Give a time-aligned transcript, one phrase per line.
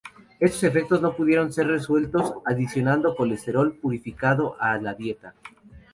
[0.39, 5.35] Estos defectos no pudieron ser resueltos adicionando colesterol purificado a la dieta.